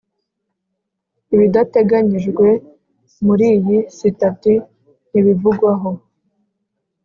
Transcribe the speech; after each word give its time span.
Ibidateganyijwe 1.33 2.47
muri 3.25 3.45
iyi 3.57 3.77
sitati 3.97 4.53
ntibivugwaho 5.09 5.89